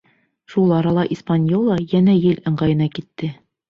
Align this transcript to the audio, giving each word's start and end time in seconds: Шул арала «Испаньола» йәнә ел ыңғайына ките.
Шул 0.53 0.73
арала 0.77 1.03
«Испаньола» 1.17 1.79
йәнә 1.87 2.19
ел 2.25 2.45
ыңғайына 2.53 2.93
ките. 2.99 3.37